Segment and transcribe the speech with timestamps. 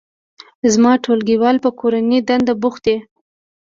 [0.73, 2.97] زما ټولګیوالان په کورنۍ دنده بوخت دي